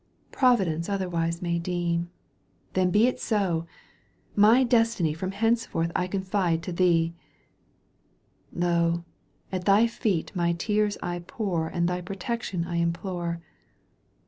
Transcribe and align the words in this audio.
Providence 0.31 0.89
otherwise 0.89 1.43
may 1.43 1.59
deem 1.59 2.09
—* 2.53 2.73
Then 2.73 2.89
be 2.89 3.05
it 3.05 3.19
so 3.19 3.67
I 3.67 3.67
My 4.35 4.63
destiny 4.63 5.13
From 5.13 5.29
henceforth 5.29 5.91
I 5.95 6.07
confide 6.07 6.63
to 6.63 6.71
thee 6.71 7.13
I 8.55 8.59
Lo! 8.65 9.03
at 9.51 9.65
thy 9.65 9.85
feet 9.85 10.35
my 10.35 10.53
tears 10.53 10.97
I 11.03 11.19
pour 11.27 11.67
And 11.67 11.87
thy 11.87 12.01
protection 12.01 12.65
I 12.65 12.77
implore. 12.77 13.43